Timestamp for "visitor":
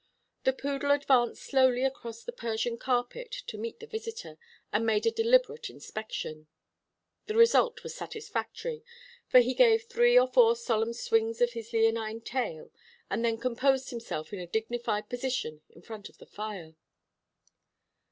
3.85-4.39